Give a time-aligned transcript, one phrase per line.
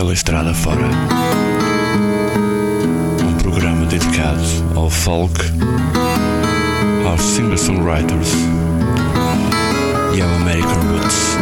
[0.00, 0.88] pela estrada fora.
[3.22, 4.40] Um programa dedicado
[4.74, 5.38] ao folk,
[7.06, 8.32] aos singer-songwriters
[10.16, 11.36] e ao American Roots.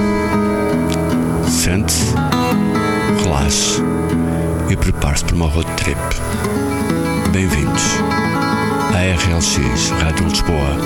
[1.48, 2.12] Sente-se,
[3.22, 3.80] relaxe
[4.68, 6.00] e prepare-se para uma road trip.
[7.30, 7.84] Bem-vindos
[8.92, 10.76] à RLX Rádio Lisboa.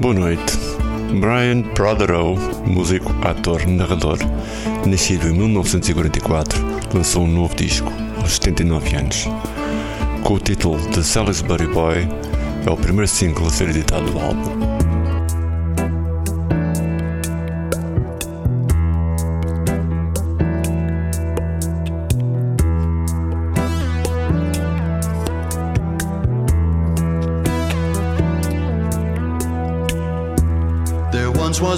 [0.00, 0.73] Boa noite.
[1.20, 2.36] Brian Protheroe,
[2.66, 4.18] músico, ator, narrador,
[4.86, 6.60] nascido em 1944,
[6.92, 9.28] lançou um novo disco aos 79 anos.
[10.22, 12.08] Com o título The Salisbury Boy,
[12.66, 14.73] é o primeiro single a ser editado do álbum.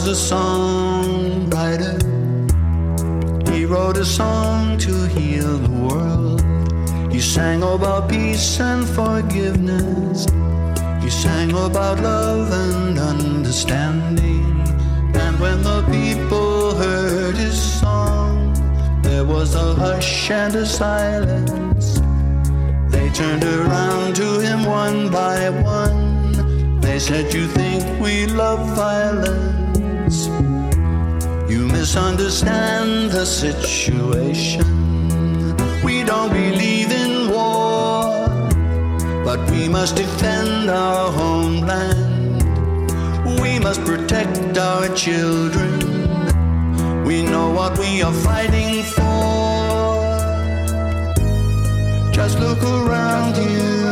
[0.07, 1.99] A songwriter.
[3.51, 6.43] He wrote a song to heal the world.
[7.12, 10.27] He sang about peace and forgiveness.
[11.03, 14.45] He sang about love and understanding.
[15.15, 18.55] And when the people heard his song,
[19.03, 22.01] there was a hush and a silence.
[22.93, 26.81] They turned around to him one by one.
[26.81, 29.45] They said, You think we love violence?
[31.97, 34.66] Misunderstand the situation.
[35.83, 38.28] We don't believe in war,
[39.25, 42.42] but we must defend our homeland.
[43.41, 45.72] We must protect our children.
[47.06, 50.03] We know what we are fighting for.
[52.12, 53.86] Just look around you.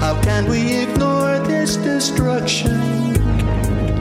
[0.00, 3.12] How can we ignore this destruction?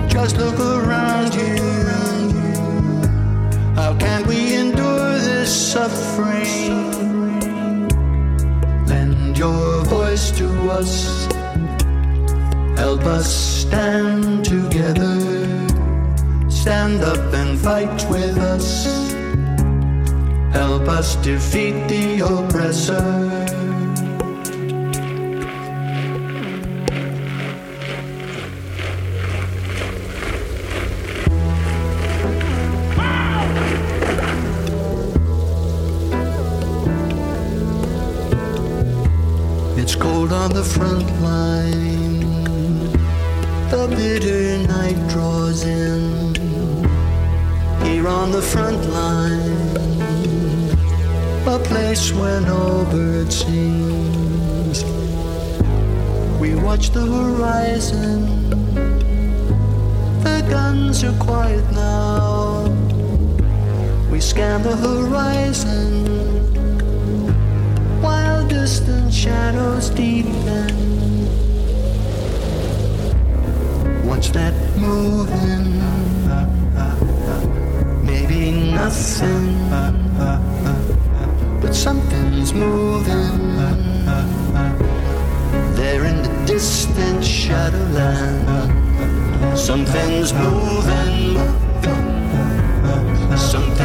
[0.08, 1.85] Just look around you.
[5.76, 6.80] Suffering?
[8.88, 11.26] Lend your voice to us.
[12.78, 13.28] Help us
[13.64, 15.20] stand together.
[16.50, 18.86] Stand up and fight with us.
[20.54, 23.45] Help us defeat the oppressor.
[43.72, 46.36] The bitter night draws in.
[47.84, 49.68] Here on the front line,
[51.48, 54.84] a place where no bird sings.
[56.40, 58.50] We watch the horizon.
[60.24, 62.70] The guns are quiet now.
[64.12, 66.06] We scan the horizon
[68.02, 71.05] while distant shadows deepen.
[74.06, 75.82] Watch that moving?
[78.06, 79.70] Maybe nothing,
[81.62, 83.56] but something's moving.
[85.76, 88.48] There in the distant shadowland,
[89.58, 91.38] something's moving.
[93.36, 93.85] Something's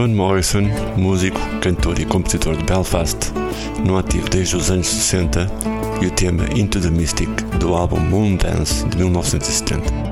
[0.00, 0.62] Van Morrison,
[0.96, 3.34] músico, cantor e compositor de Belfast,
[3.84, 5.46] no ativo desde os anos 60,
[6.00, 10.09] e o tema Into the Mystic do álbum Moondance de 1970.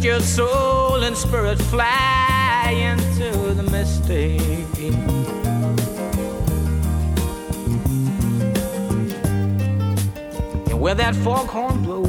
[0.00, 4.40] Let your soul and spirit fly into the mystic.
[10.70, 12.08] And where that foghorn blows,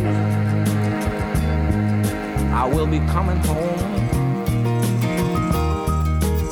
[2.53, 3.77] I will be coming home.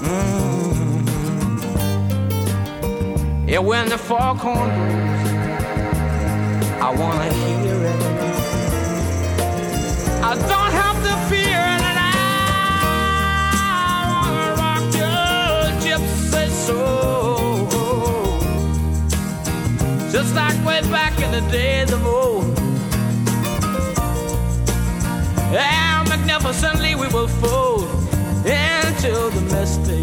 [0.03, 0.99] Mm-hmm.
[3.47, 5.31] Yeah, when the foghorn blows,
[6.81, 8.19] I wanna hear it.
[10.21, 10.68] I don't
[20.29, 22.57] just like way back in the days of old.
[25.55, 27.89] And magnificently we will fold
[28.45, 29.98] into the mystic.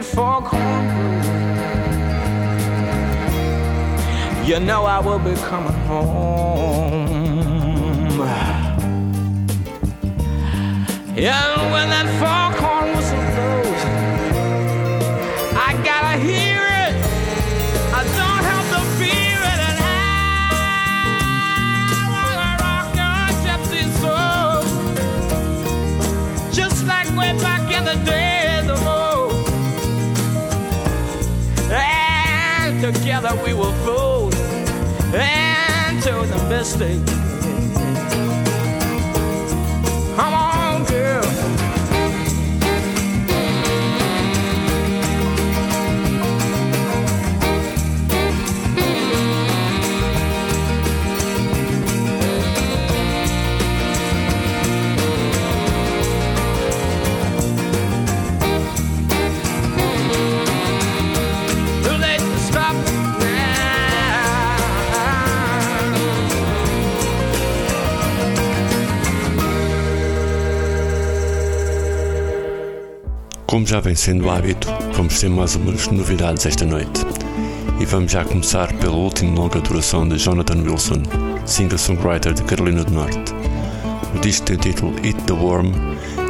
[0.00, 0.86] That foghorn
[4.46, 7.10] you know I will be coming home.
[11.16, 12.49] And when that foghorn
[36.80, 37.39] mistake.
[73.70, 77.06] Já vem sendo hábito, vamos ter mais umas novidades esta noite.
[77.78, 81.00] E vamos já começar pela última longa duração de Jonathan Wilson,
[81.46, 83.32] singer-songwriter de Carolina do Norte.
[84.12, 85.70] O disco tem o título Eat the Worm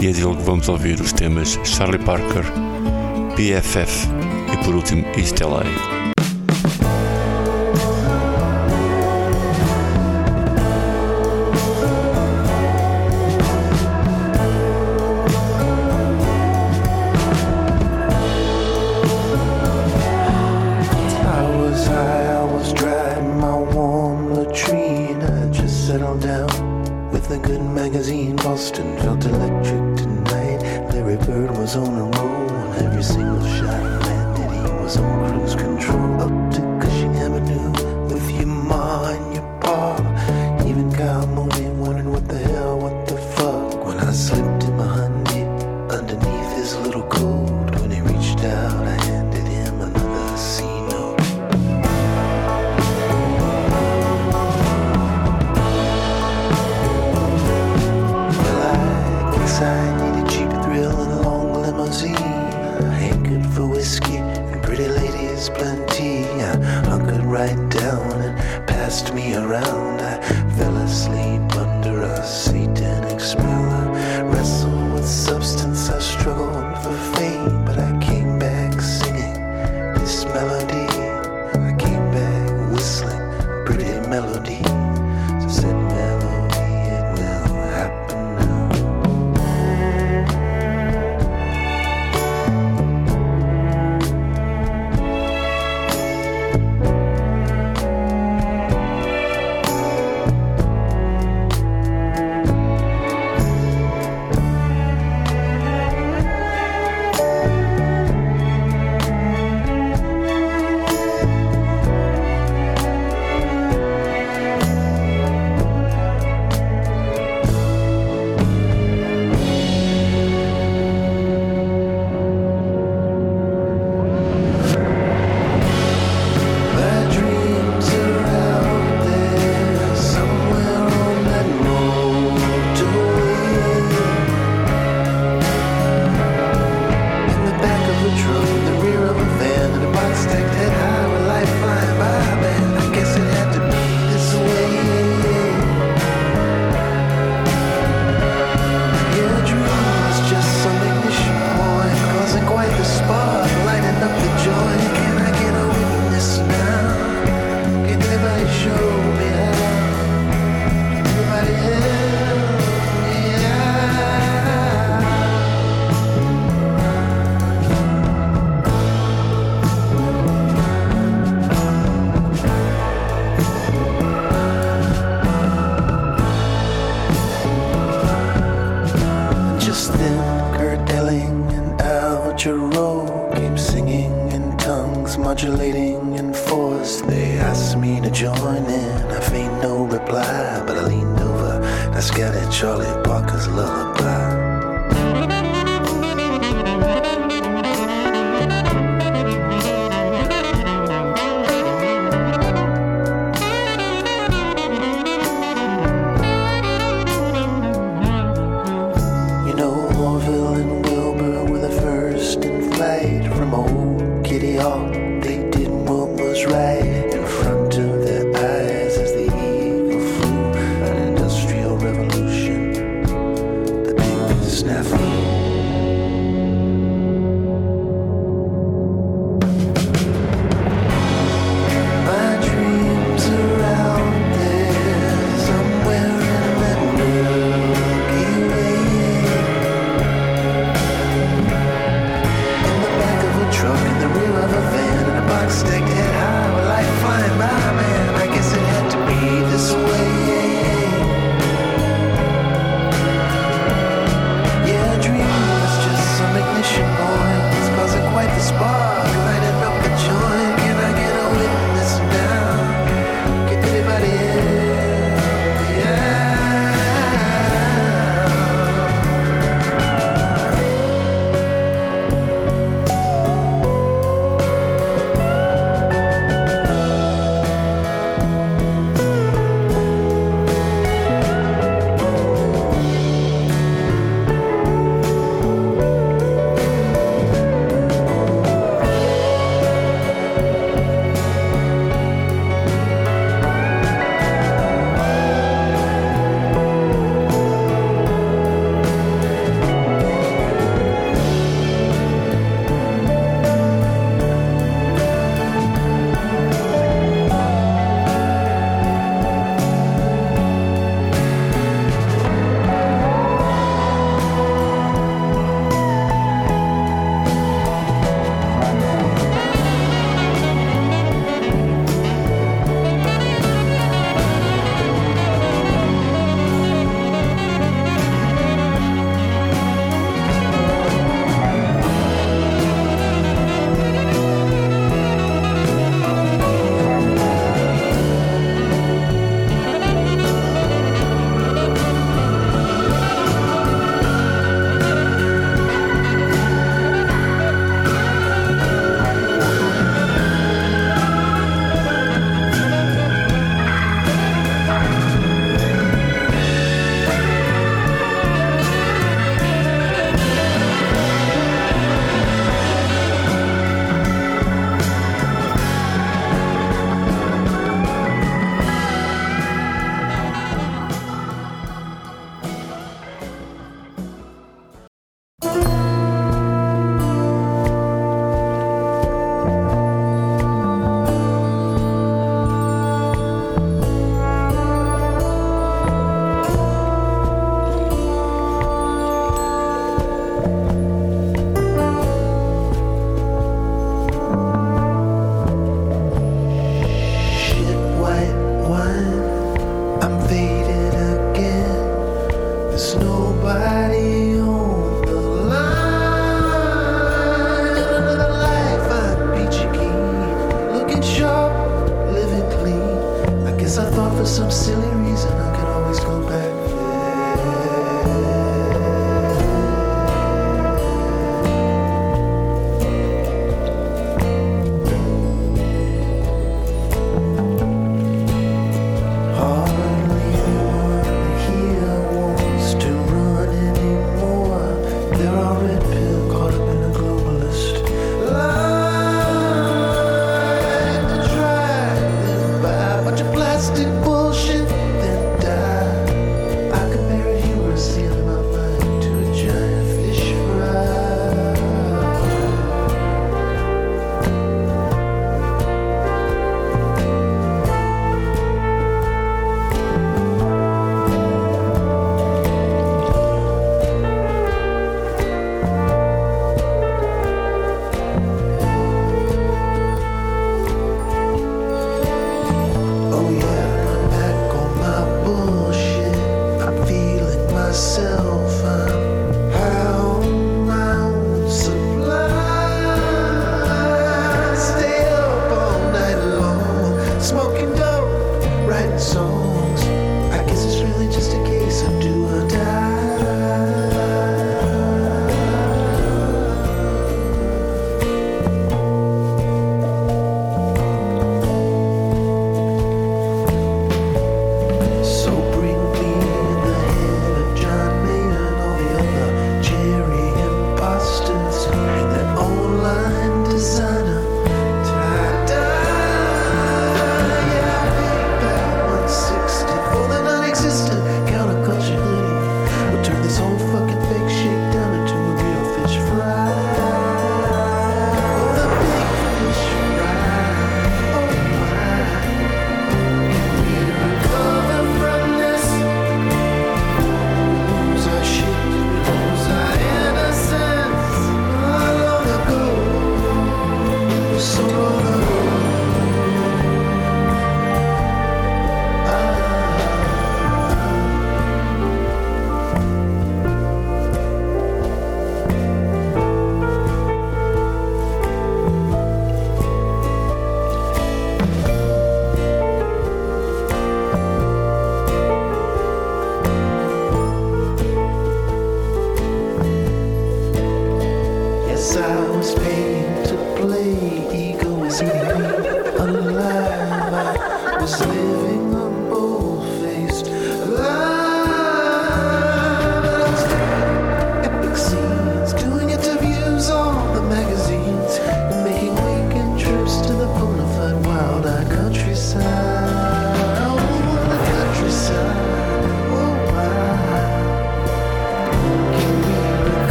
[0.00, 2.44] e é dele que vamos ouvir os temas Charlie Parker,
[3.34, 4.08] PFF
[4.54, 5.95] e por último East LA.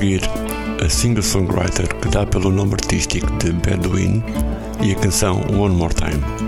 [0.00, 0.22] seguir,
[0.82, 4.22] a singer-songwriter que dá pelo nome artístico de Bedouin
[4.82, 6.39] e a canção One More Time.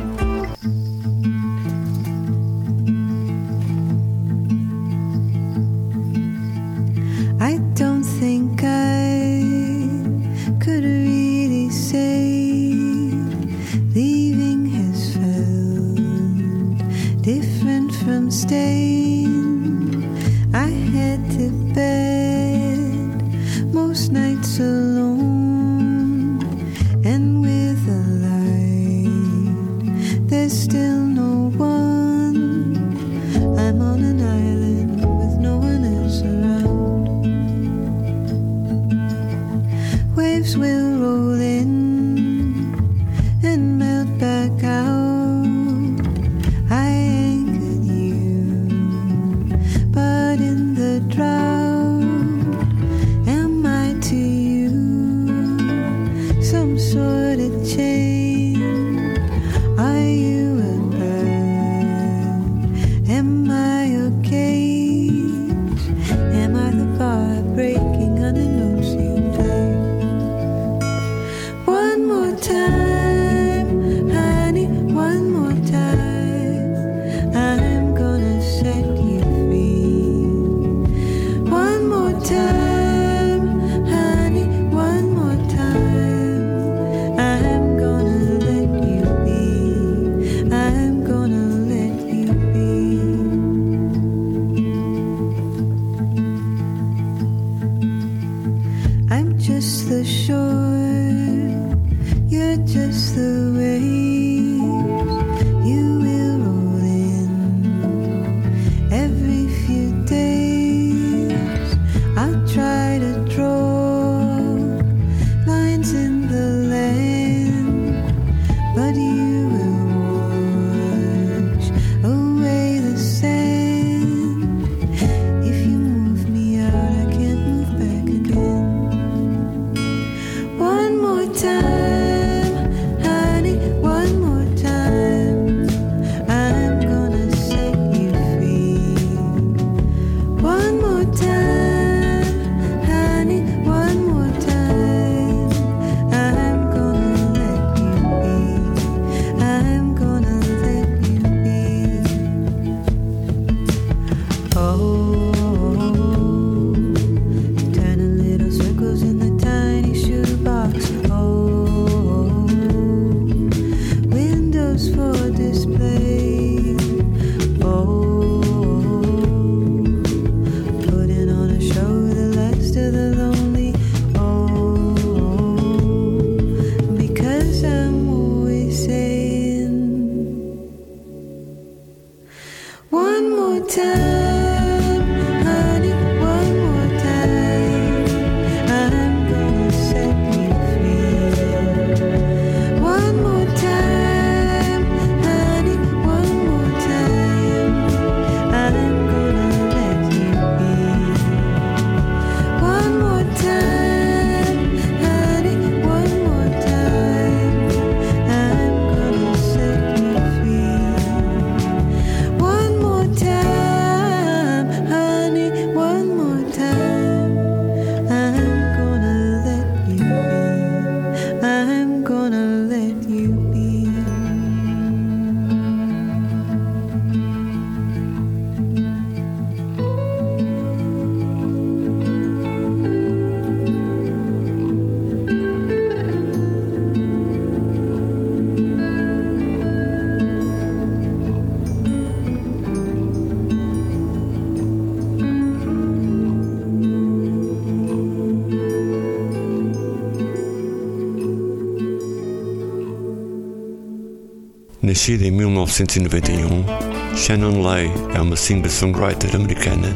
[254.93, 259.89] Nascida em 1991, Shannon Lay é uma singer-songwriter americana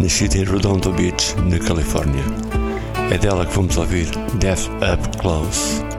[0.00, 2.24] nascida em Redondo Beach, na Califórnia.
[3.10, 4.06] É dela que vamos ouvir
[4.38, 5.91] Death Up Close.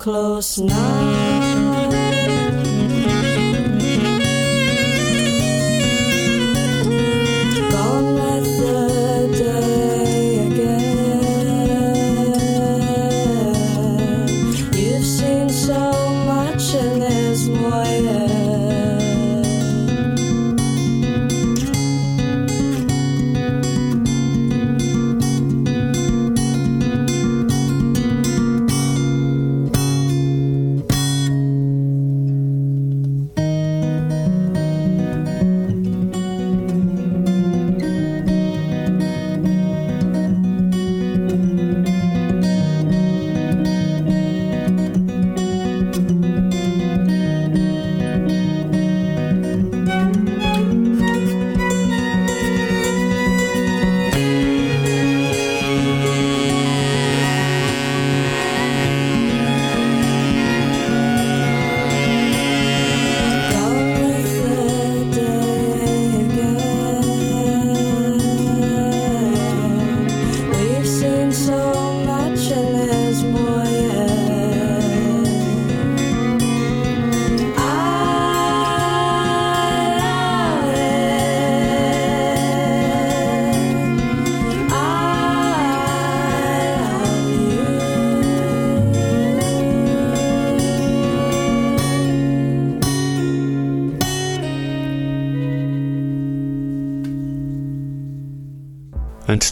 [0.00, 1.49] Close now?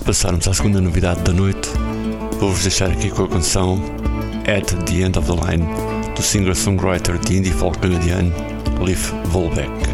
[0.09, 1.69] Passarmos à segunda novidade da noite,
[2.41, 3.79] vou-vos deixar aqui com a canção
[4.47, 5.67] At the End of the Line
[6.17, 8.33] do singer-songwriter de indie folk canadiano
[8.81, 9.88] Leif Volbeck.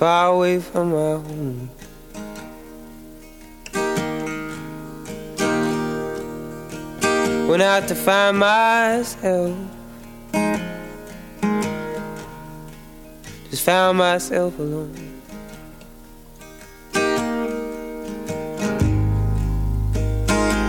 [0.00, 1.70] Far away from my home.
[7.46, 9.54] Went out to find myself.
[13.50, 15.20] Just found myself alone.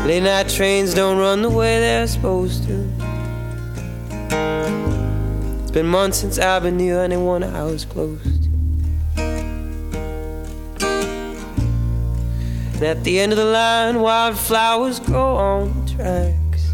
[0.06, 2.86] Late night trains don't run the way they're supposed to.
[5.62, 8.41] It's been months since I've been near anyone I was close
[12.82, 16.74] And at the end of the line, wildflowers grow on tracks.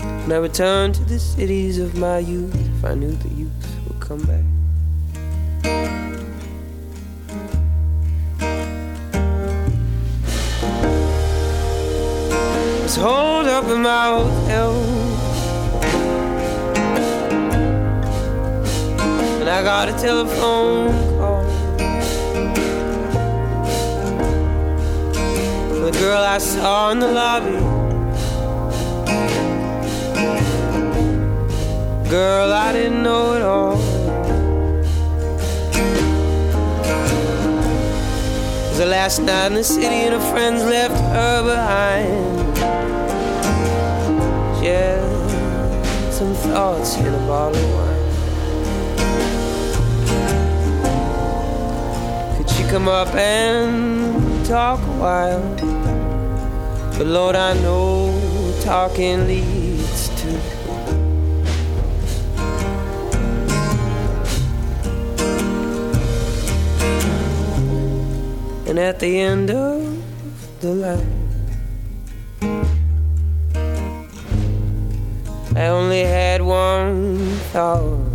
[0.00, 4.00] And I return to the cities of my youth if I knew the youth would
[4.00, 4.44] come back.
[12.96, 14.72] holed up in my hotel.
[19.40, 21.07] And I got a telephone
[25.88, 27.58] The girl I saw in the lobby.
[32.10, 33.78] Girl, I didn't know it all.
[38.52, 42.58] It was the last night in the city, and her friends left her behind.
[44.62, 45.00] Yeah,
[46.10, 48.04] some thoughts in a bottle of wine.
[52.36, 55.77] Could she come up and talk a while?
[56.98, 58.12] But Lord, I know
[58.60, 60.28] talking leads to.
[68.68, 71.28] And at the end of the line,
[75.54, 78.08] I only had one thought.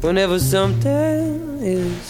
[0.00, 2.03] Whenever something is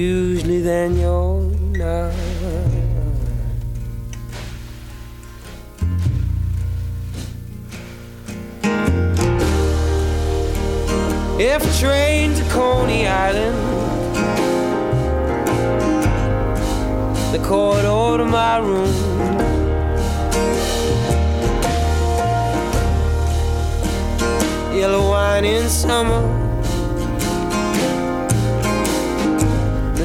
[0.00, 1.42] usually then you're
[1.76, 2.14] not.
[11.38, 13.58] If a train to Coney Island,
[17.32, 18.94] the corridor to my room.
[24.74, 26.39] Yellow wine in summer,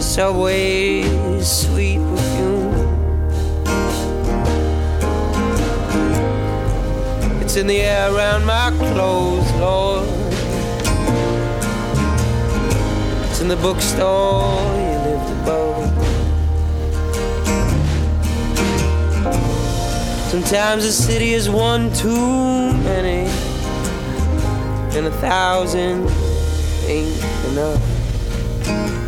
[0.06, 2.74] subway's sweet perfume.
[7.42, 10.08] It's in the air around my clothes, Lord.
[13.30, 15.90] It's in the bookstore you lived above.
[20.30, 23.28] Sometimes the city is one too many,
[24.96, 26.08] and a thousand
[26.88, 29.05] ain't enough.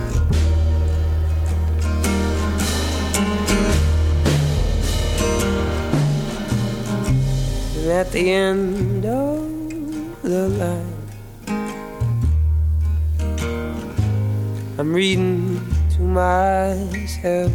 [7.87, 10.93] At the end of the line.
[14.77, 15.61] I'm reading
[15.91, 17.51] to myself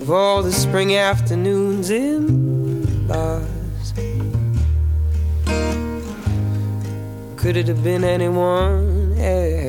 [0.00, 3.92] of all the spring afternoons in bars.
[7.36, 9.61] Could it have been anyone else?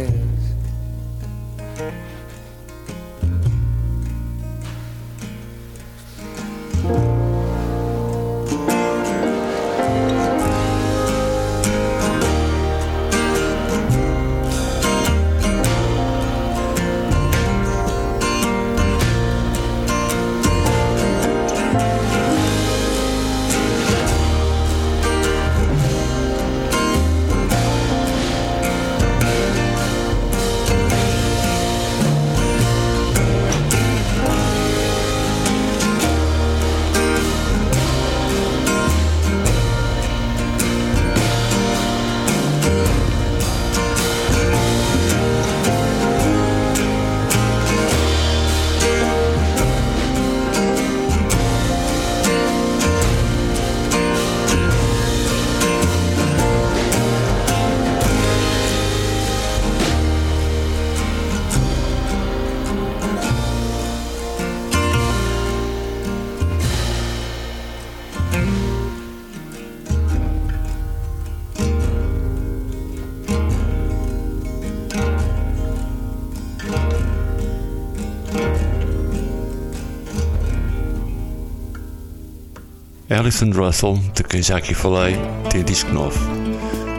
[83.23, 85.15] Alison Russell, de quem já aqui falei,
[85.49, 86.19] tem disco novo.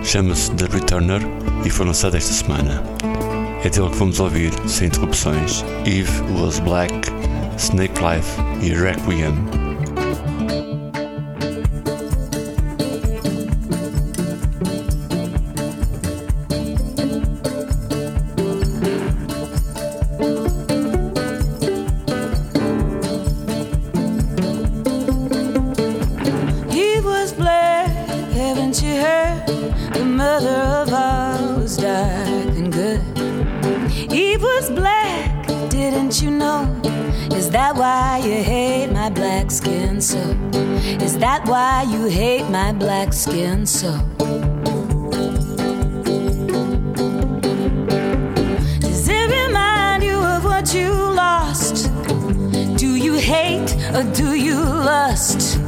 [0.02, 1.20] Chama-se The Returner
[1.66, 2.82] e foi lançado esta semana.
[3.62, 6.10] É dele que vamos ouvir, sem interrupções, Eve
[6.40, 6.94] Was Black,
[7.58, 9.63] Snake Life e Requiem.
[32.64, 34.12] And good.
[34.12, 36.64] Eve was black, didn't you know?
[37.34, 40.18] Is that why you hate my black skin so?
[41.02, 43.92] Is that why you hate my black skin so?
[48.80, 51.90] Does it remind you of what you lost?
[52.78, 55.60] Do you hate or do you lust?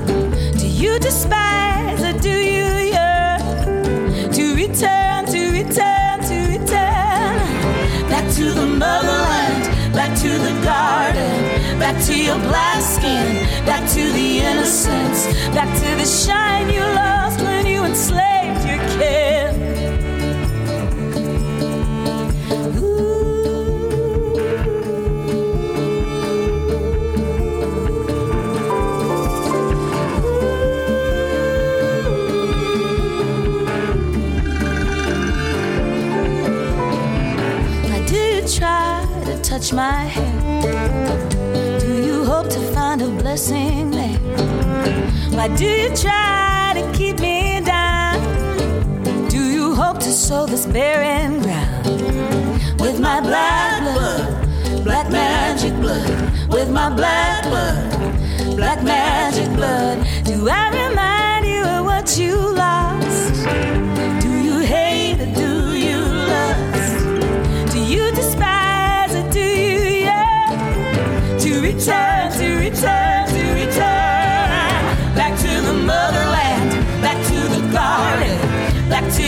[0.59, 5.26] Do you despise or do you yearn to return,
[8.57, 15.27] the motherland, back to the garden, back to your black skin, back to the innocence,
[15.55, 19.46] back to the shine you lost when you enslaved your kin?
[39.59, 41.81] touch my hair?
[41.81, 44.19] Do you hope to find a blessing there?
[45.31, 48.19] Why do you try to keep me down?
[49.29, 56.11] Do you hope to sow this barren ground with my black blood, black magic blood,
[56.51, 60.07] with my black blood, black magic blood?
[60.25, 63.76] Do I remind you of what you lost?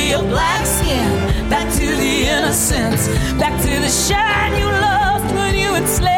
[0.08, 1.10] your black skin,
[1.50, 6.17] back to the innocence, back to the shine you lost when you enslaved.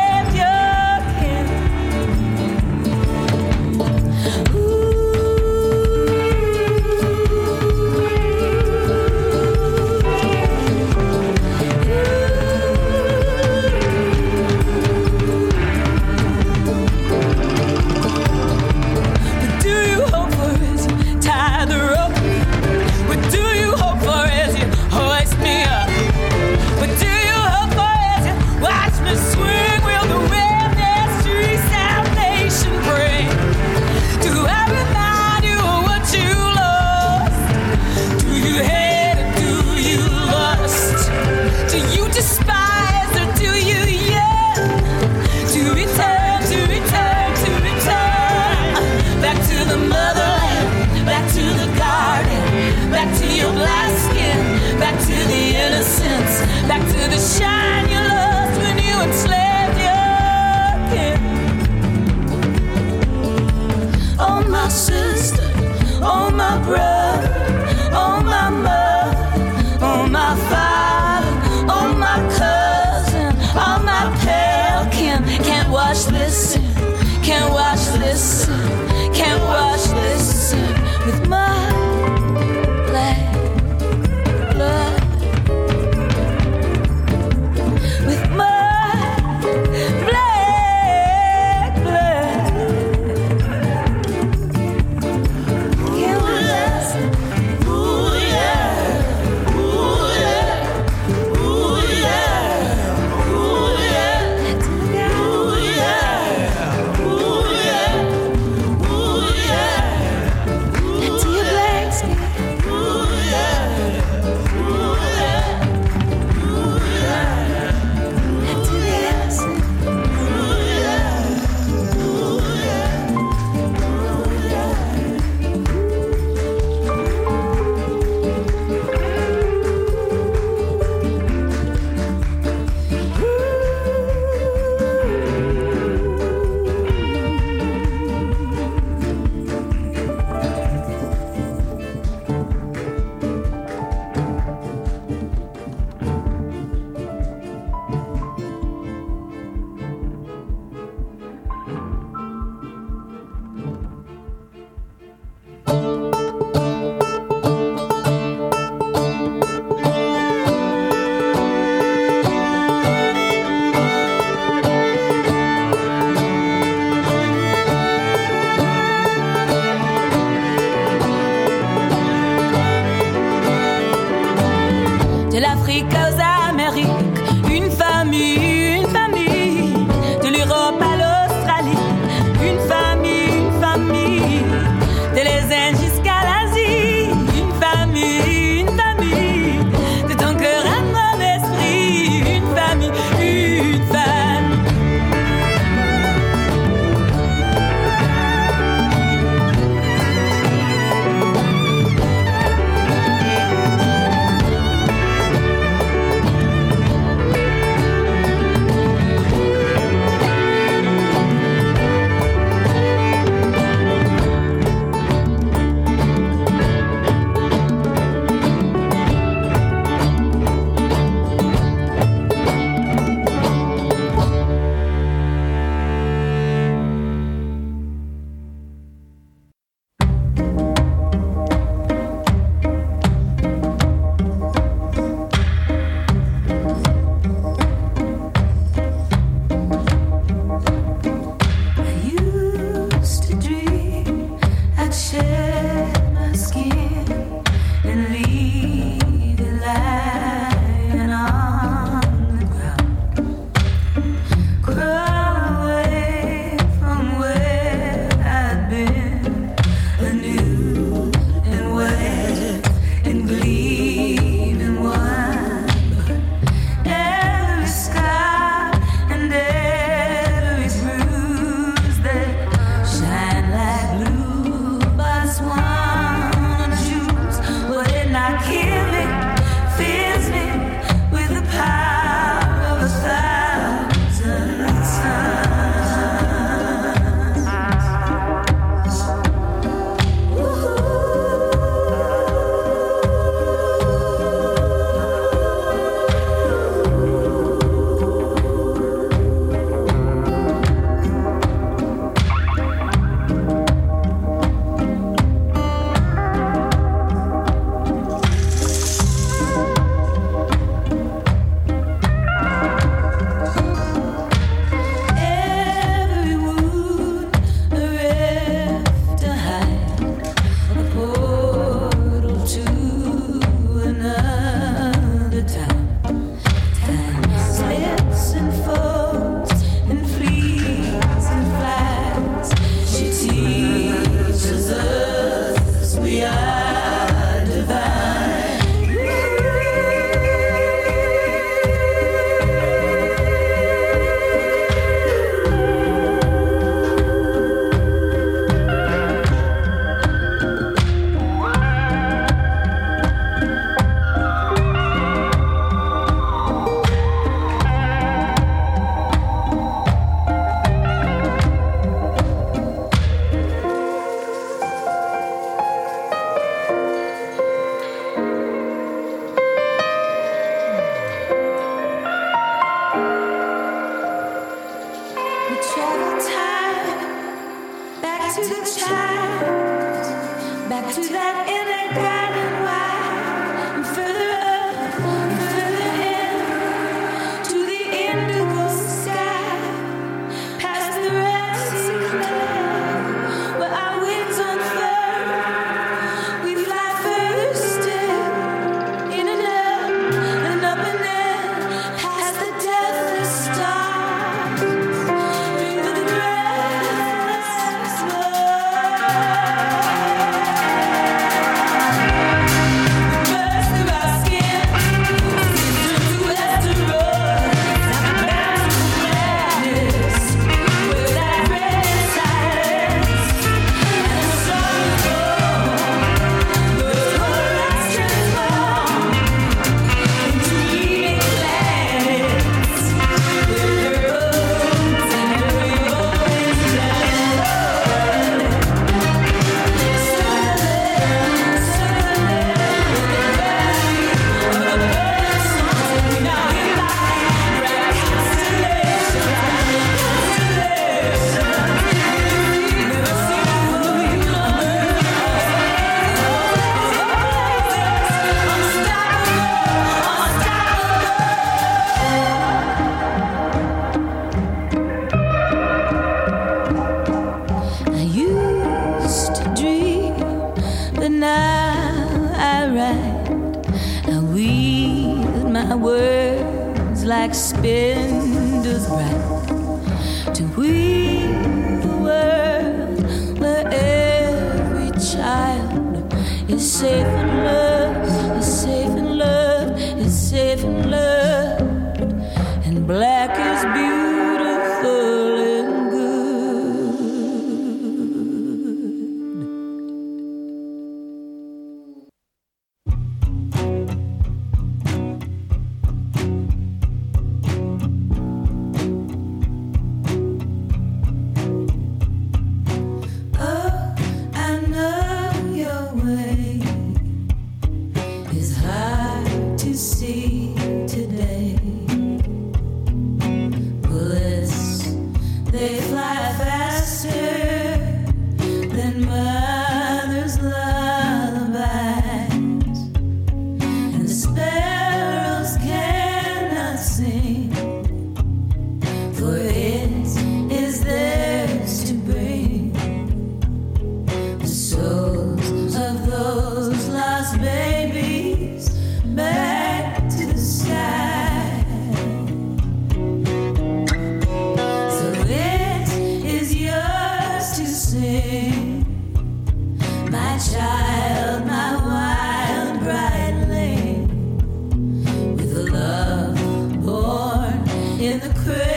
[568.21, 568.70] The cradle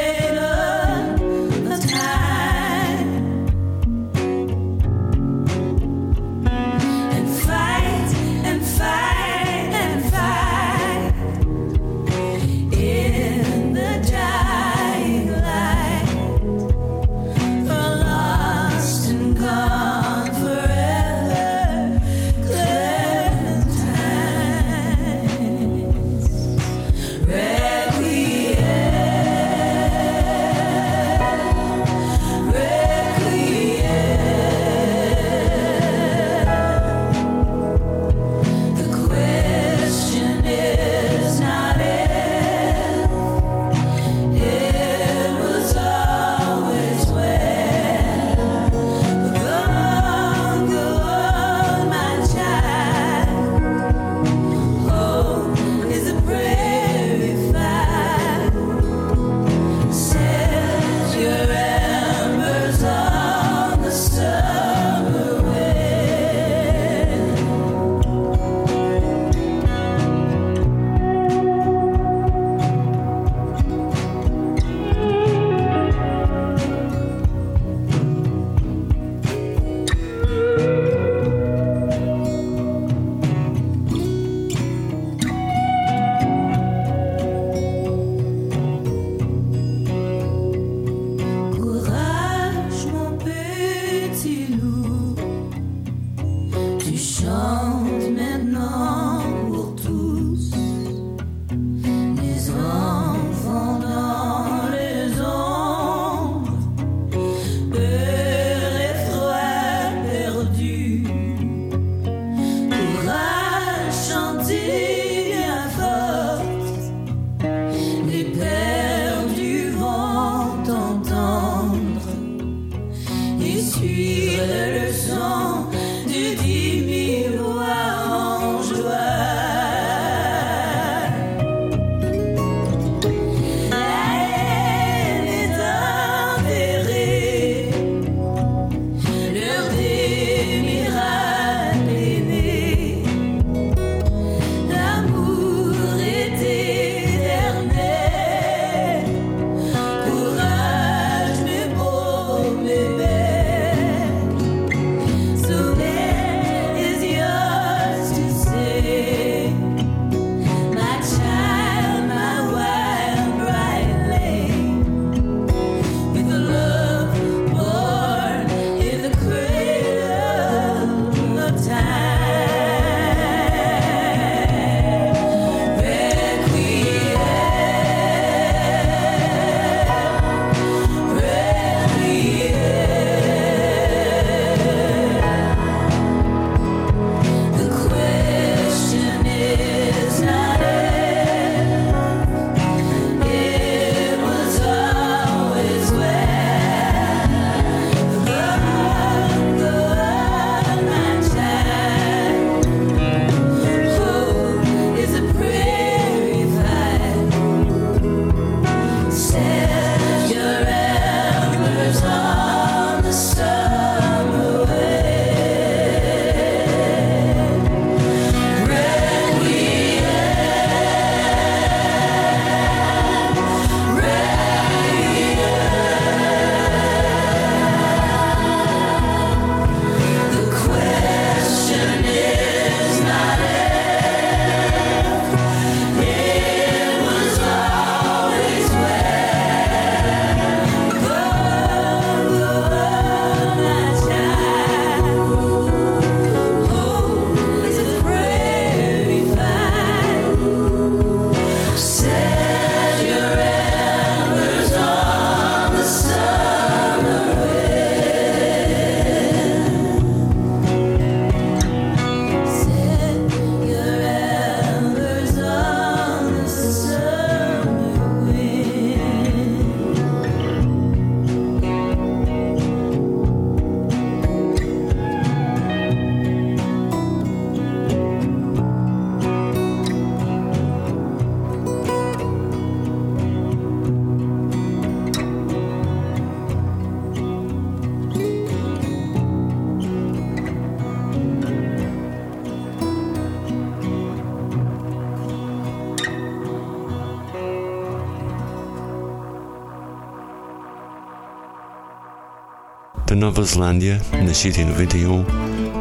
[303.24, 305.24] Nova Zelândia, nascida em 91,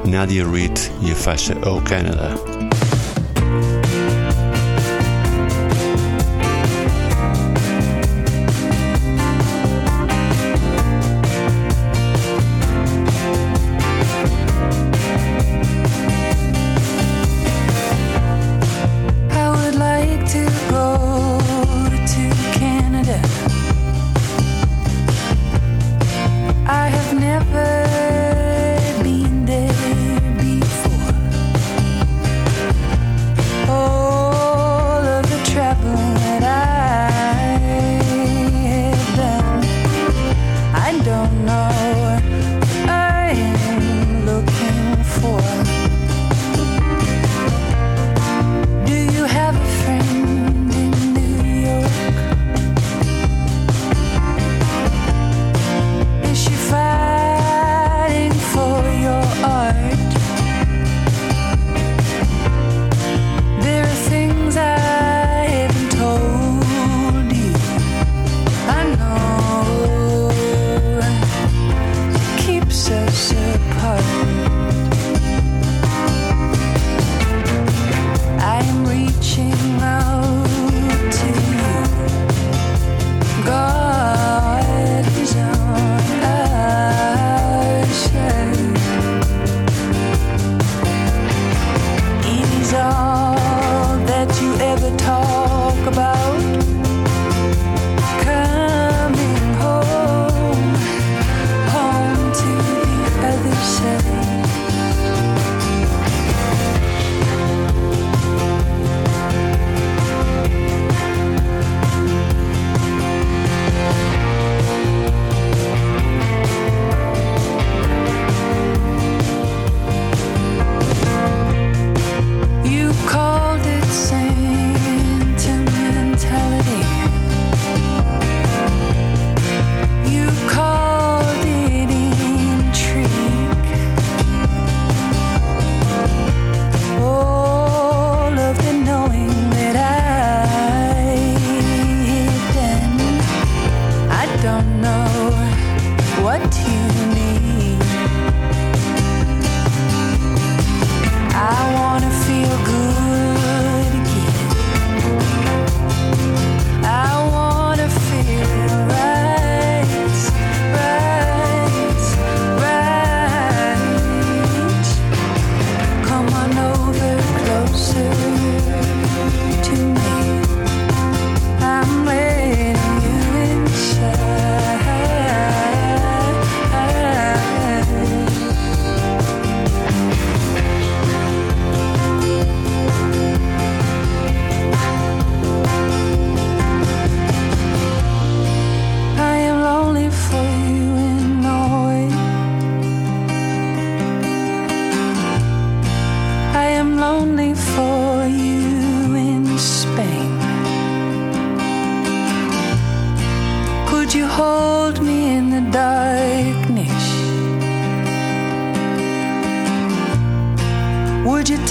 [0.08, 2.51] Nadia Reid e a faixa Oh Canada.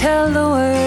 [0.02, 0.81] tell the world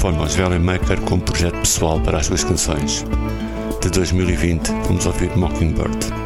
[0.00, 3.04] forma os Valley Maker como projeto pessoal para as suas canções.
[3.82, 6.19] De 2020, vamos ouvir Mockingbird.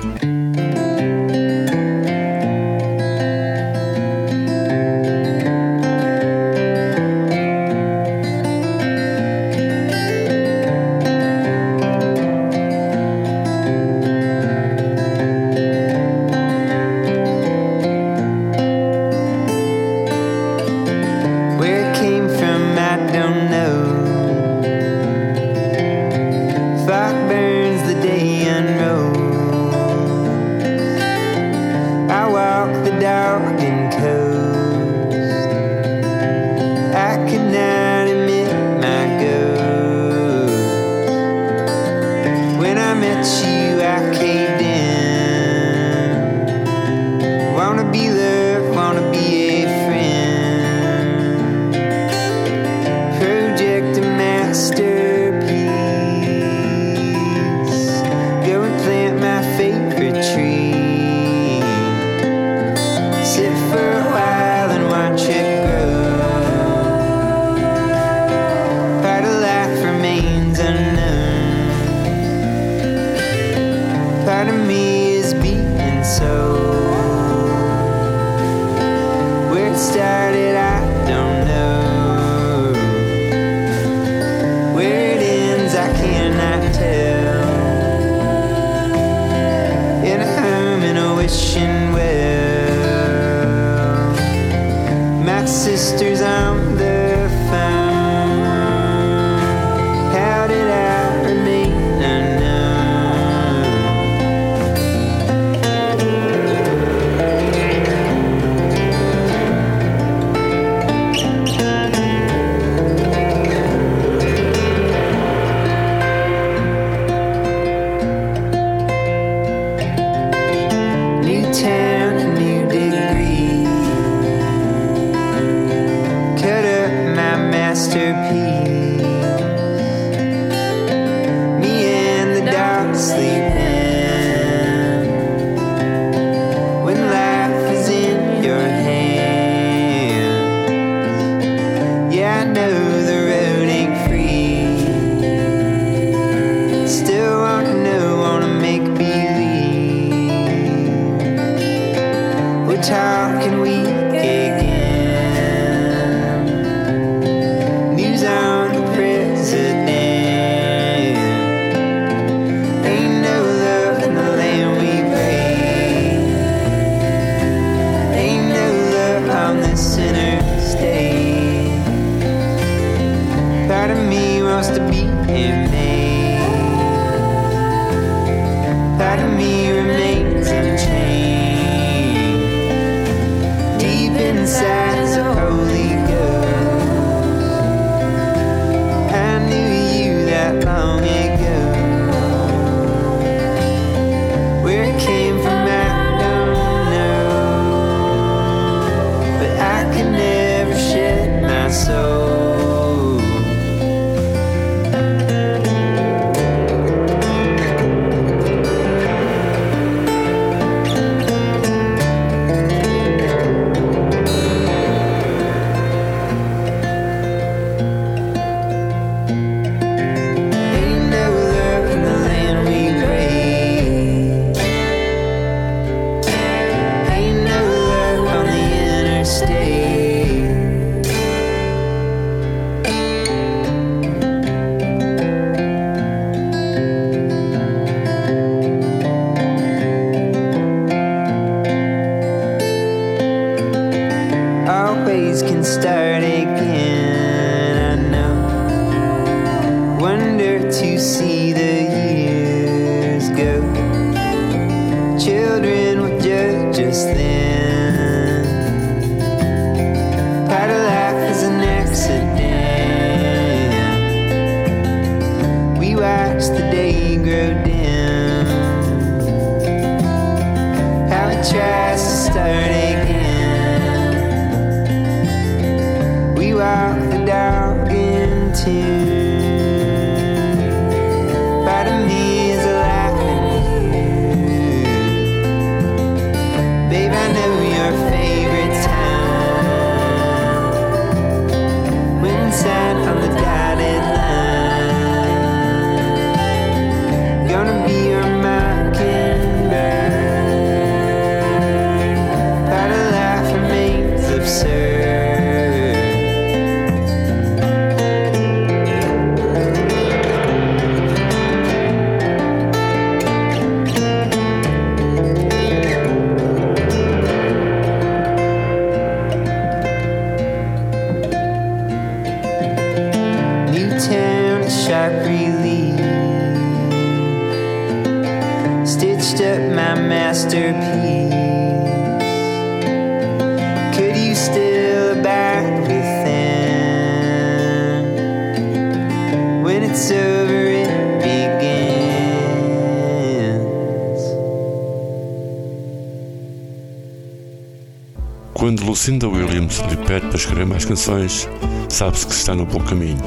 [351.04, 351.48] Canções,
[351.90, 353.18] sabe-se que está no bom caminho.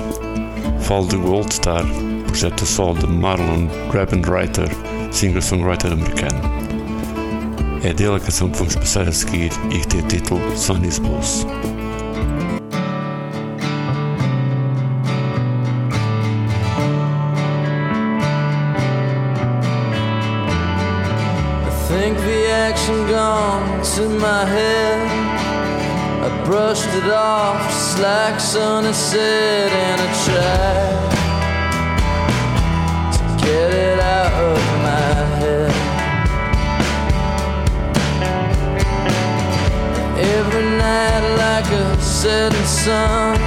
[0.79, 1.83] Falo de Gold Star,
[2.25, 4.67] projeto a solo de Marlon Rabenreiter,
[5.11, 6.41] singer-songwriter americano.
[7.83, 10.97] É dele a canção que vamos passar a seguir e que tem o título Sonny's
[10.97, 11.45] Blues.
[21.63, 25.26] I think the action gone to my head.
[26.47, 31.11] I brushed it off just like sun Sonny said, and I tried
[33.11, 35.71] to get it out of my head.
[40.37, 43.37] Every night, like a setting sun,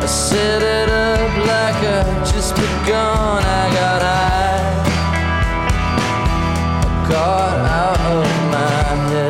[0.00, 3.44] I set it up like I just begun.
[3.44, 4.40] I got high
[7.10, 9.29] got out of my head.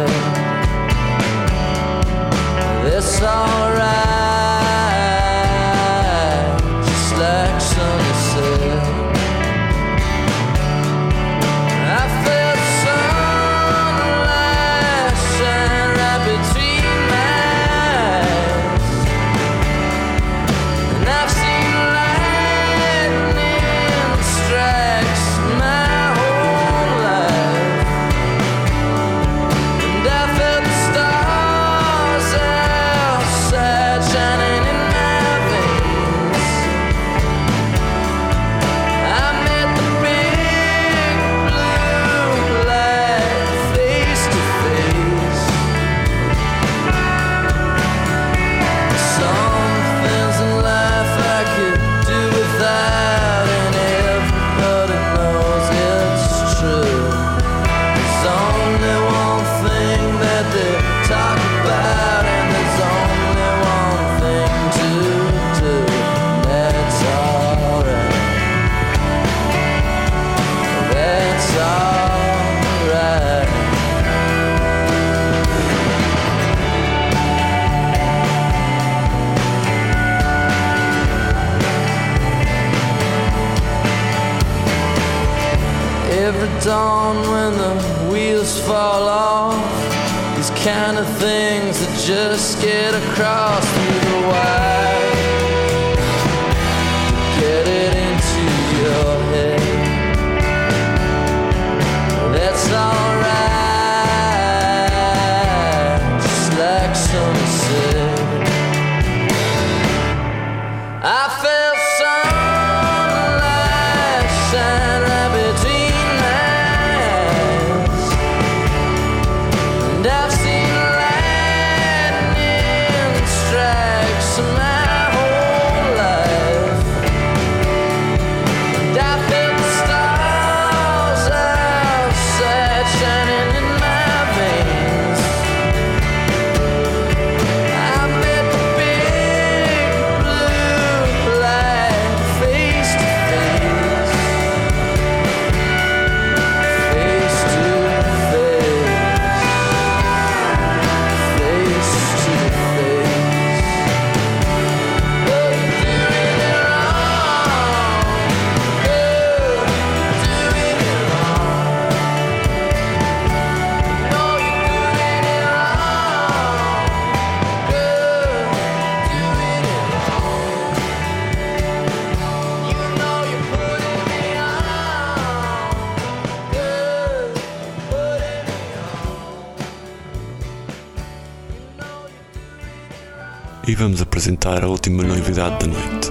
[183.81, 186.11] vamos apresentar a última novidade da noite.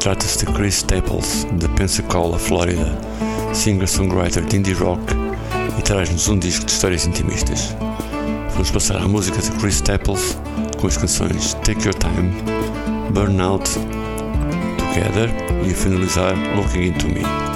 [0.00, 2.98] Trata-se de Chris Staples, da Pensacola, Florida,
[3.52, 5.02] singer-songwriter de indie rock
[5.78, 7.76] e traz-nos um disco de histórias intimistas.
[8.52, 10.38] Vamos passar à música de Chris Staples
[10.80, 12.32] com as canções Take Your Time,
[13.10, 13.68] Burnout,
[14.78, 15.30] Together
[15.66, 17.55] e a finalizar Looking Into Me.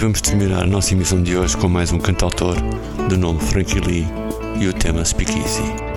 [0.00, 2.56] vamos terminar a nossa emissão de hoje com mais um cantautor
[3.06, 4.06] de nome Frankie Lee
[4.58, 5.89] e o tema Speakeasy.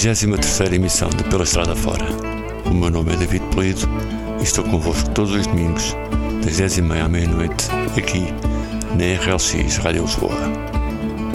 [0.00, 2.06] 33 emissão de Pela Estrada Fora.
[2.64, 3.86] O meu nome é David Polido
[4.40, 5.94] e estou convosco todos os domingos,
[6.42, 7.68] das 10h30 à meia-noite,
[7.98, 8.32] aqui
[8.96, 10.34] na RLX Rádio Lisboa.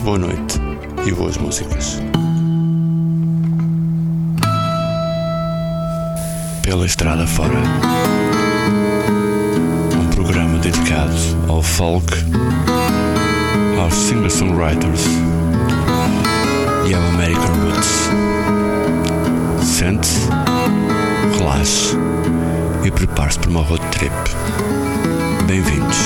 [0.02, 0.60] Boa noite
[1.06, 2.02] e boas músicas.
[6.64, 7.62] Pela Estrada Fora.
[9.96, 11.14] Um programa dedicado
[11.48, 12.12] ao folk,
[13.80, 15.06] aos singer-songwriters
[16.90, 18.35] e ao American Roots.
[19.86, 20.28] Sente-se,
[21.38, 21.96] relaxe
[22.84, 24.12] e prepare-se para uma road trip.
[25.46, 25.98] Bem-vindos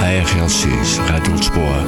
[0.00, 1.82] à RLX Rádio Lisboa